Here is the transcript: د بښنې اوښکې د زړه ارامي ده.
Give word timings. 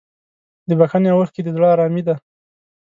د 0.67 0.69
بښنې 0.79 1.09
اوښکې 1.13 1.41
د 1.43 1.47
زړه 1.55 1.67
ارامي 1.73 2.03
ده. 2.07 2.15